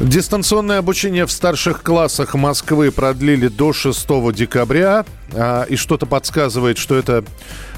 [0.00, 5.04] Дистанционное обучение в старших классах Москвы продлили до 6 декабря.
[5.32, 7.24] А, и что-то подсказывает, что это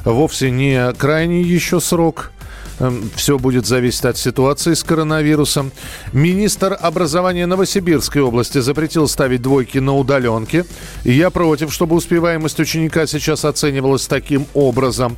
[0.05, 2.33] вовсе не крайний еще срок.
[3.15, 5.73] Все будет зависеть от ситуации с коронавирусом.
[6.13, 10.65] Министр образования Новосибирской области запретил ставить двойки на удаленке.
[11.05, 15.17] Я против, чтобы успеваемость ученика сейчас оценивалась таким образом.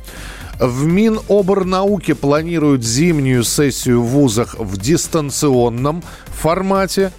[0.59, 7.13] В Миноборнауке планируют зимнюю сессию в вузах в дистанционном формате.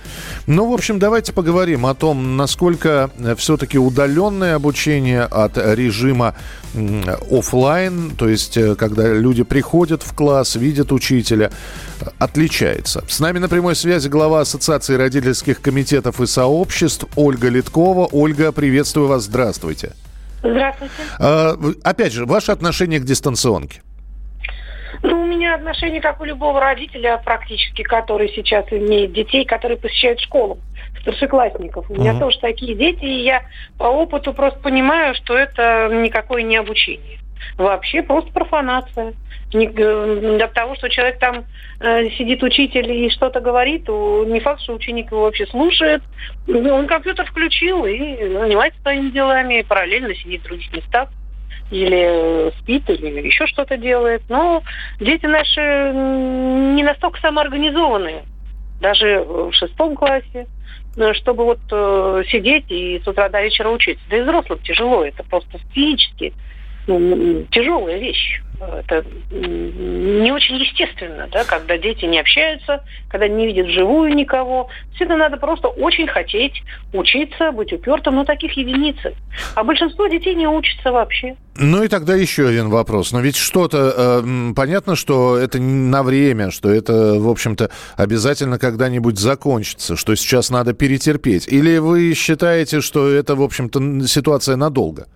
[0.46, 6.34] Ну, в общем, давайте поговорим о том, насколько все-таки удаленное обучение от режима
[7.30, 11.50] офлайн, то есть э, когда люди приходят в класс, видят учителя,
[12.18, 13.04] отличается.
[13.08, 18.08] С нами на прямой связи глава Ассоциации родительских комитетов и сообществ Ольга Литкова.
[18.12, 19.88] Ольга, приветствую вас, здравствуйте.
[19.88, 20.09] Здравствуйте.
[21.18, 23.82] А, опять же, ваше отношение к дистанционке?
[25.02, 30.20] Ну, у меня отношение, как у любого родителя, практически, который сейчас имеет детей, которые посещают
[30.20, 30.58] школу,
[31.00, 31.86] старшеклассников.
[31.88, 32.20] У меня Мгм.
[32.20, 33.42] тоже такие дети, и я
[33.78, 37.18] по опыту просто понимаю, что это никакое не обучение.
[37.56, 39.14] Вообще просто профанация.
[39.52, 41.44] Не- э, Для того, что человек там
[41.80, 46.02] э, сидит учитель и что-то говорит, не факт, что ученик его вообще слушает.
[46.46, 51.08] Он компьютер включил и занимается своими делами, параллельно сидит в других местах
[51.70, 54.22] или э, спит, или еще что-то делает.
[54.28, 54.62] Но
[55.00, 58.24] дети наши не настолько самоорганизованные,
[58.80, 60.46] даже в шестом классе,
[61.14, 64.04] чтобы вот э, сидеть и с утра до вечера учиться.
[64.08, 66.32] Да и взрослым тяжело, это просто физически
[66.86, 68.42] ну, тяжелая вещь.
[68.60, 74.68] Это не очень естественно, да, когда дети не общаются, когда не видят вживую никого.
[74.94, 76.62] Все это надо просто очень хотеть
[76.92, 79.14] учиться, быть упертым, но таких единицы.
[79.54, 81.36] А большинство детей не учатся вообще.
[81.56, 83.12] Ну и тогда еще один вопрос.
[83.12, 89.18] Но ведь что-то э, понятно, что это на время, что это, в общем-то, обязательно когда-нибудь
[89.18, 91.48] закончится, что сейчас надо перетерпеть.
[91.48, 95.06] Или вы считаете, что это, в общем-то, ситуация надолго?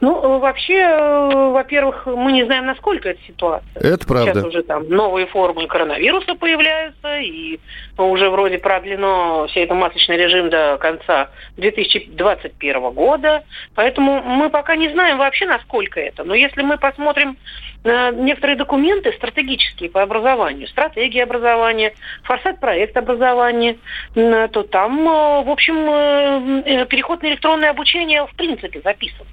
[0.00, 3.68] Ну, э, вообще, э, во-первых, мы не знаем, насколько эта ситуация.
[3.74, 4.32] Это правда.
[4.32, 7.58] Сейчас уже там новые формы коронавируса появляются, и
[7.96, 13.44] уже вроде продлено все это масочный режим до конца 2021 года.
[13.74, 16.24] Поэтому мы пока не знаем вообще, насколько это.
[16.24, 17.36] Но если мы посмотрим
[17.84, 23.78] э, некоторые документы стратегические по образованию, стратегия образования, форсат проект образования,
[24.14, 25.74] то там, в общем,
[26.86, 29.26] переход на электронное обучение в принципе записан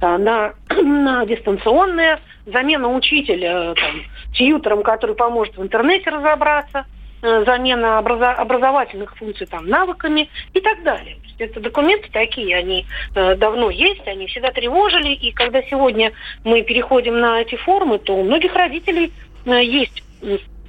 [0.00, 4.02] на, на дистанционное, замена учителя там,
[4.34, 6.86] тьютером, который поможет в интернете разобраться,
[7.22, 11.16] э, замена образовательных функций там, навыками и так далее.
[11.38, 16.12] Это документы такие, они э, давно есть, они всегда тревожили, и когда сегодня
[16.44, 19.12] мы переходим на эти формы, то у многих родителей
[19.46, 20.02] э, есть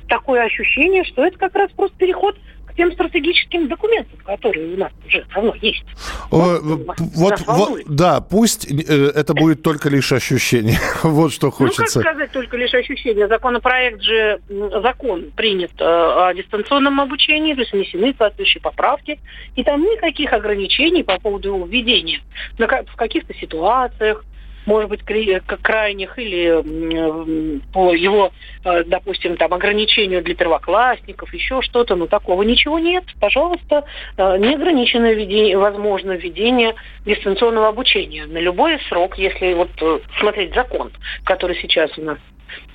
[0.07, 2.37] такое ощущение, что это как раз просто переход
[2.73, 5.83] к тем стратегическим документам, которые у нас уже давно есть.
[6.31, 10.79] О, Вот, вот, вот, да, пусть э, это будет только лишь ощущение.
[11.03, 11.99] вот что Ну, как хочется.
[11.99, 13.27] сказать, только лишь ощущение.
[13.27, 14.41] Законопроект же,
[14.81, 19.19] закон принят э, о дистанционном обучении, то есть внесены соответствующие поправки,
[19.55, 22.21] и там никаких ограничений по поводу его введения
[22.57, 24.25] на в каких-то ситуациях,
[24.65, 28.31] может быть, крайних или по его,
[28.63, 33.03] э, допустим, там ограничению для первоклассников, еще что-то, но такого ничего нет.
[33.19, 33.85] Пожалуйста,
[34.17, 36.75] э, неограниченное введение, возможно введение
[37.05, 40.91] дистанционного обучения на любой срок, если вот э, смотреть закон,
[41.23, 42.17] который сейчас у нас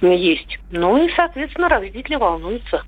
[0.01, 0.59] есть.
[0.71, 2.85] Ну и, соответственно, родители волнуются.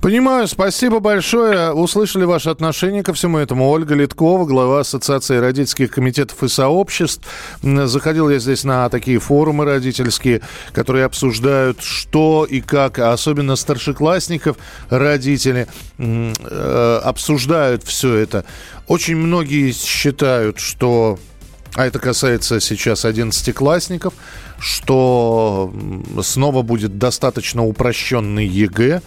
[0.00, 1.72] Понимаю, спасибо большое.
[1.72, 3.68] Услышали ваше отношение ко всему этому.
[3.68, 7.26] Ольга Литкова, глава Ассоциации родительских комитетов и сообществ.
[7.62, 10.42] Заходил я здесь на такие форумы родительские,
[10.72, 14.56] которые обсуждают, что и как, а особенно старшеклассников
[14.88, 15.66] родители
[15.98, 18.44] э, обсуждают все это.
[18.86, 21.18] Очень многие считают, что
[21.74, 24.14] а это касается сейчас одиннадцатиклассников,
[24.60, 25.72] что
[26.22, 29.02] снова будет достаточно упрощенный ЕГЭ,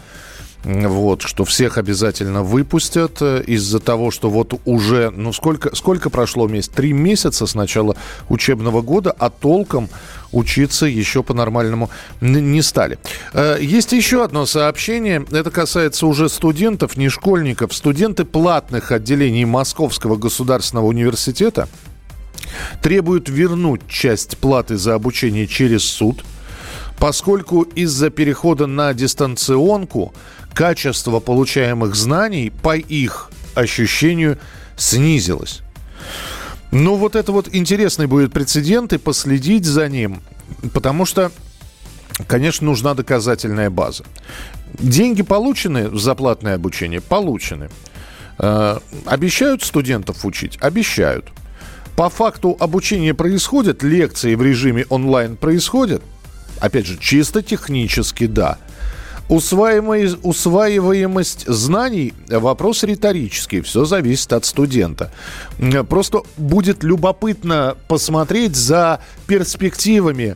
[0.63, 6.47] вот, что всех обязательно выпустят э, из-за того, что вот уже, ну сколько, сколько прошло
[6.47, 6.69] месяц?
[6.69, 7.95] Три месяца с начала
[8.29, 9.89] учебного года, а толком
[10.31, 11.89] учиться еще по-нормальному
[12.21, 12.99] не стали.
[13.33, 15.25] Э, Есть еще одно сообщение.
[15.31, 17.73] Это касается уже студентов, не школьников.
[17.73, 21.67] Студенты платных отделений Московского государственного университета
[22.83, 26.23] требуют вернуть часть платы за обучение через суд,
[26.99, 30.13] поскольку из-за перехода на дистанционку
[30.53, 34.37] качество получаемых знаний, по их ощущению,
[34.75, 35.61] снизилось.
[36.71, 40.21] Ну, вот это вот интересный будет прецедент, и последить за ним,
[40.73, 41.31] потому что,
[42.27, 44.05] конечно, нужна доказательная база.
[44.79, 47.01] Деньги получены за платное обучение?
[47.01, 47.69] Получены.
[48.39, 50.57] Э, обещают студентов учить?
[50.61, 51.29] Обещают.
[51.97, 56.01] По факту обучение происходит, лекции в режиме онлайн происходят?
[56.59, 58.57] Опять же, чисто технически да.
[59.31, 65.09] Усваиваемость, знаний– вопрос риторический, все зависит от студента.
[65.87, 70.35] Просто будет любопытно посмотреть за перспективами,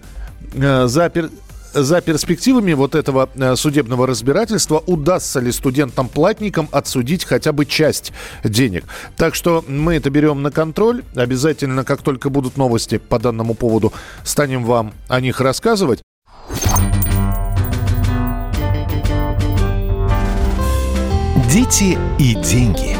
[0.54, 1.30] э, за, пер,
[1.74, 8.14] за перспективами вот этого э, судебного разбирательства, удастся ли студентам-платникам отсудить хотя бы часть
[8.46, 8.86] денег.
[9.18, 11.04] Так что мы это берем на контроль.
[11.16, 13.92] Обязательно, как только будут новости по данному поводу,
[14.24, 16.02] станем вам о них рассказывать.
[21.56, 22.98] Дети и деньги.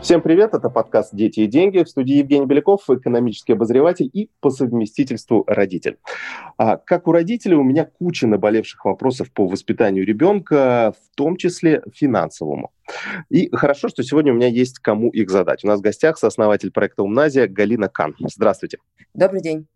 [0.00, 1.84] Всем привет, это подкаст «Дети и деньги».
[1.84, 5.98] В студии Евгений Беляков, экономический обозреватель и по совместительству родитель.
[6.56, 11.82] А, как у родителей у меня куча наболевших вопросов по воспитанию ребенка, в том числе
[11.92, 12.72] финансовому.
[13.28, 15.62] И хорошо, что сегодня у меня есть кому их задать.
[15.64, 18.16] У нас в гостях сооснователь проекта «Умназия» Галина Кан.
[18.20, 18.78] Здравствуйте.
[19.12, 19.66] Добрый день.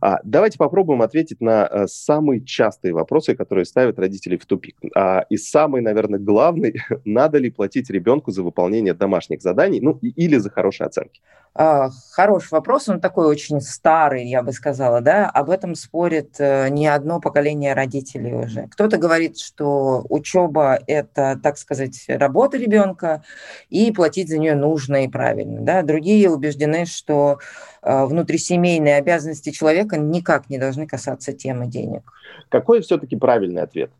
[0.00, 4.76] А, давайте попробуем ответить на а, самые частые вопросы, которые ставят родители в тупик.
[4.94, 10.36] А, и самый, наверное, главный, надо ли платить ребенку за выполнение домашних заданий, ну или
[10.36, 11.20] за хорошие оценки?
[11.60, 16.68] А, хороший вопрос, он такой очень старый, я бы сказала, да, об этом спорит э,
[16.68, 18.68] не одно поколение родителей уже.
[18.68, 23.24] Кто-то говорит, что учеба– это, так сказать, работа ребенка,
[23.70, 25.82] и платить за нее нужно и правильно, да.
[25.82, 27.40] Другие убеждены, что
[27.82, 32.12] э, внутрисемейные обязанности человека никак не должны касаться темы денег.
[32.50, 33.90] Какой все-таки правильный ответ?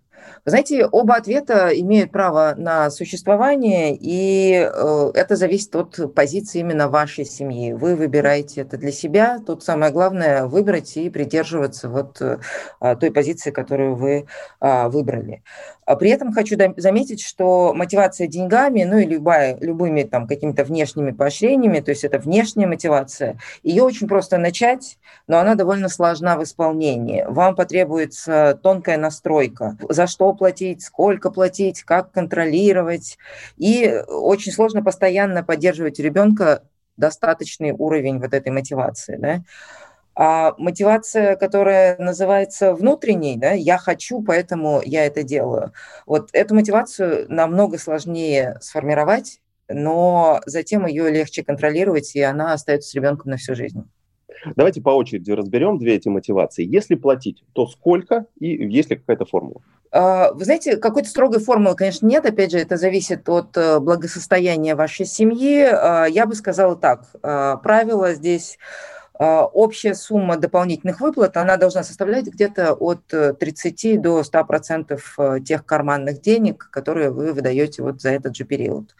[0.45, 6.89] Вы знаете, оба ответа имеют право на существование, и э, это зависит от позиции именно
[6.89, 7.73] вашей семьи.
[7.73, 9.41] Вы выбираете это для себя.
[9.47, 12.39] Тут самое главное выбрать и придерживаться вот э,
[13.01, 14.27] той позиции, которую вы
[14.61, 15.43] э, выбрали.
[15.89, 21.13] А при этом хочу заметить, что мотивация деньгами, ну и любая, любыми там какими-то внешними
[21.13, 26.43] поощрениями, то есть это внешняя мотивация, ее очень просто начать, но она довольно сложна в
[26.43, 27.25] исполнении.
[27.27, 33.19] Вам потребуется тонкая настройка, за что платить, сколько платить, как контролировать.
[33.57, 36.65] И очень сложно постоянно поддерживать у ребенка
[36.97, 39.17] достаточный уровень вот этой мотивации.
[39.17, 39.43] Да?
[40.21, 45.73] А мотивация, которая называется внутренней, да, я хочу, поэтому я это делаю.
[46.07, 52.95] Вот эту мотивацию намного сложнее сформировать, но затем ее легче контролировать, и она остается с
[52.95, 53.89] ребенком на всю жизнь.
[54.57, 56.65] Давайте по очереди разберем две эти мотивации.
[56.65, 59.63] Если платить, то сколько и есть ли какая-то формула?
[59.91, 62.27] А, вы знаете, какой-то строгой формулы, конечно, нет.
[62.27, 65.63] Опять же, это зависит от э, благосостояния вашей семьи.
[65.63, 67.07] А, я бы сказала так.
[67.23, 68.59] А, правило здесь
[69.19, 75.41] общая сумма дополнительных выплат, она должна составлять где-то от 30 э, до 100 процентов э,
[75.45, 78.95] тех карманных денег, которые вы выдаете вот за этот же период.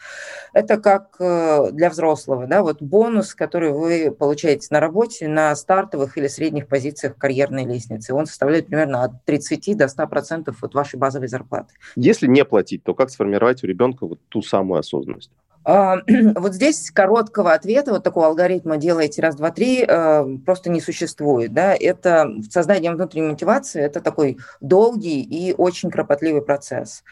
[0.53, 6.19] Это как э, для взрослого, да, вот бонус, который вы получаете на работе на стартовых
[6.19, 8.13] или средних позициях карьерной лестницы.
[8.13, 11.75] Он составляет примерно от 30 до 100 процентов от вашей базовой зарплаты.
[11.95, 15.31] Если не платить, то как сформировать у ребенка вот ту самую осознанность?
[15.71, 15.99] А,
[16.37, 21.53] вот здесь короткого ответа, вот такого алгоритма делаете раз, два, три, э, просто не существует.
[21.53, 21.77] Да?
[21.79, 27.05] Это создание внутренней мотивации, это такой долгий и очень кропотливый процесс.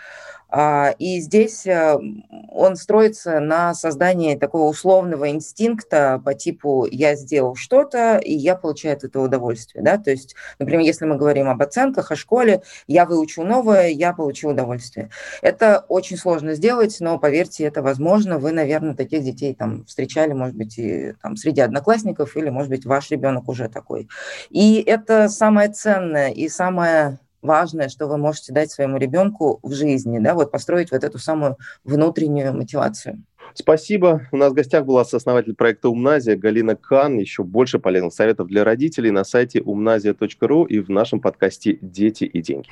[0.49, 8.19] А, и здесь он строится на создании такого условного инстинкта по типу «я сделал что-то,
[8.19, 9.83] и я получаю от этого удовольствие».
[9.83, 9.99] Да?
[9.99, 14.51] То есть, например, если мы говорим об оценках, о школе, я выучил новое, я получил
[14.51, 15.11] удовольствие.
[15.43, 18.39] Это очень сложно сделать, но, поверьте, это возможно.
[18.47, 22.87] Вы, наверное, таких детей там встречали, может быть, и там, среди одноклассников, или, может быть,
[22.87, 24.09] ваш ребенок уже такой.
[24.51, 30.21] И это самое ценное и самое важное, что вы можете дать своему ребенку в жизни,
[30.21, 33.21] да, вот построить вот эту самую внутреннюю мотивацию.
[33.53, 34.29] Спасибо.
[34.31, 37.19] У нас в гостях была сооснователь проекта «Умназия» Галина Кан.
[37.19, 42.41] Еще больше полезных советов для родителей на сайте умназия.ру и в нашем подкасте «Дети и
[42.43, 42.69] деньги».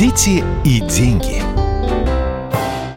[0.00, 1.49] Дети и деньги.